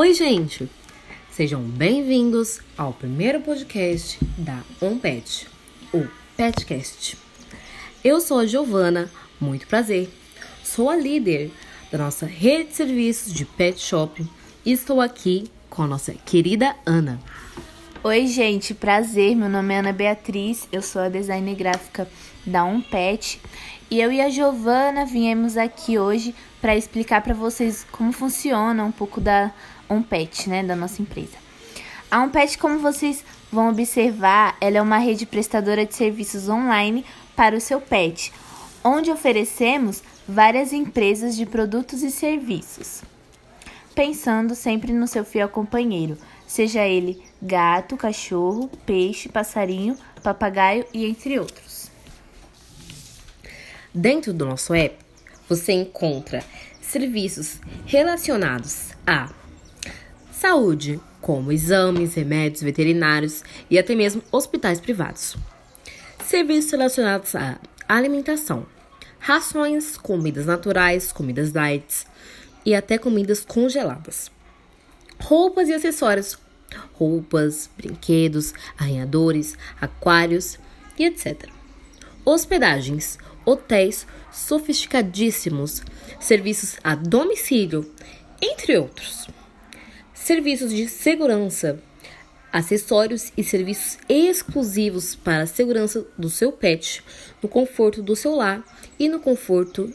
[0.00, 0.66] Oi, gente!
[1.30, 5.46] Sejam bem-vindos ao primeiro podcast da OnPet,
[5.92, 7.18] o Petcast.
[8.02, 10.08] Eu sou a Giovana, muito prazer.
[10.64, 11.50] Sou a líder
[11.92, 14.26] da nossa rede de serviços de pet shop
[14.64, 17.20] e estou aqui com a nossa querida Ana.
[18.02, 19.36] Oi, gente, prazer.
[19.36, 22.08] Meu nome é Ana Beatriz, eu sou a designer gráfica
[22.46, 23.38] da OnPet
[23.90, 28.92] e eu e a Giovana viemos aqui hoje para explicar para vocês como funciona um
[28.92, 29.52] pouco da
[29.88, 31.36] OnPet, né, da nossa empresa.
[32.10, 37.56] A OnPet, como vocês vão observar, ela é uma rede prestadora de serviços online para
[37.56, 38.32] o seu pet,
[38.84, 43.02] onde oferecemos várias empresas de produtos e serviços,
[43.94, 46.16] pensando sempre no seu fiel companheiro,
[46.46, 51.90] seja ele gato, cachorro, peixe, passarinho, papagaio e entre outros.
[53.92, 54.96] Dentro do nosso app,
[55.50, 56.44] você encontra
[56.80, 59.28] serviços relacionados a
[60.30, 65.36] saúde, como exames, remédios veterinários e até mesmo hospitais privados.
[66.24, 68.64] Serviços relacionados à alimentação,
[69.18, 72.06] rações, comidas naturais, comidas light
[72.64, 74.30] e até comidas congeladas.
[75.20, 76.38] Roupas e acessórios,
[76.92, 80.60] roupas, brinquedos, arranhadores, aquários
[80.96, 81.50] e etc.
[82.24, 85.82] Hospedagens, hotéis sofisticadíssimos,
[86.20, 87.90] serviços a domicílio,
[88.40, 89.28] entre outros.
[90.14, 91.82] Serviços de segurança,
[92.52, 97.02] acessórios e serviços exclusivos para a segurança do seu pet,
[97.42, 98.64] no conforto do seu lar
[98.98, 99.92] e no conforto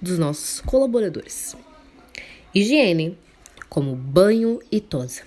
[0.00, 1.56] dos nossos colaboradores.
[2.54, 3.18] Higiene,
[3.68, 5.22] como banho e tosa.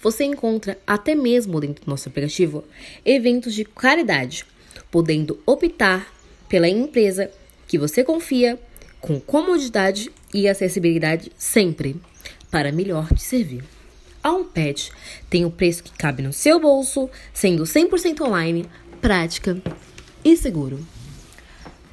[0.00, 2.64] Você encontra até mesmo dentro do nosso aplicativo
[3.04, 4.44] eventos de caridade,
[4.90, 6.12] podendo optar
[6.48, 7.30] pela empresa
[7.66, 8.58] que você confia
[9.00, 12.00] com comodidade e acessibilidade sempre
[12.50, 13.64] para melhor te servir.
[14.22, 14.90] A Pet
[15.30, 18.68] tem o preço que cabe no seu bolso, sendo 100% online,
[19.00, 19.60] prática
[20.24, 20.84] e seguro.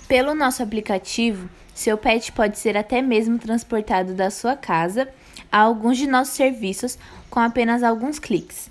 [0.08, 5.10] Pelo nosso aplicativo, seu pet pode ser até mesmo transportado da sua casa
[5.52, 6.98] a alguns de nossos serviços
[7.30, 8.70] com apenas alguns cliques.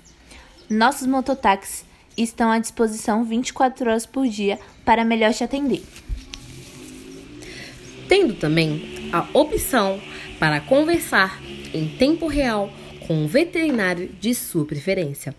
[0.69, 1.84] Nossos mototáxis
[2.17, 5.83] estão à disposição 24 horas por dia para melhor te atender
[8.07, 9.99] tendo também a opção
[10.39, 11.39] para conversar
[11.73, 12.69] em tempo real
[13.07, 15.35] com o veterinário de sua preferência,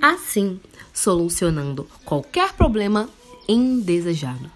[0.00, 0.60] assim
[0.92, 3.08] solucionando qualquer problema
[3.48, 4.50] indesejado.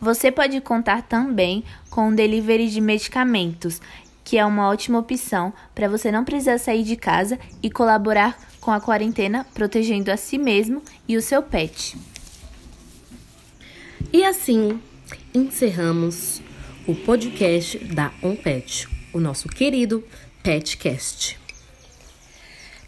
[0.00, 3.80] Você pode contar também com o delivery de medicamentos,
[4.24, 8.70] que é uma ótima opção para você não precisar sair de casa e colaborar com
[8.70, 11.96] a quarentena, protegendo a si mesmo e o seu pet.
[14.12, 14.80] E assim
[15.32, 16.42] encerramos
[16.86, 20.04] o podcast da OnPet, o nosso querido
[20.42, 21.38] Petcast.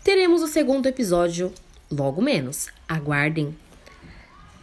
[0.02, 1.52] Teremos o segundo episódio
[1.90, 2.68] logo menos.
[2.88, 3.56] Aguardem.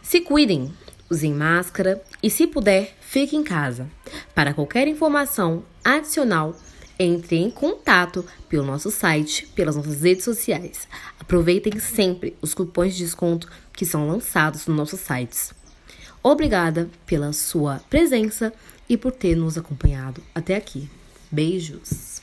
[0.02, 0.72] Se cuidem,
[1.08, 3.88] usem máscara e, se puder, fique em casa.
[4.34, 6.54] Para qualquer informação adicional,
[7.02, 10.86] entre em contato pelo nosso site, pelas nossas redes sociais.
[11.18, 15.54] Aproveitem sempre os cupons de desconto que são lançados nos nossos sites.
[16.22, 18.52] Obrigada pela sua presença
[18.86, 20.90] e por ter nos acompanhado até aqui.
[21.32, 22.20] Beijos!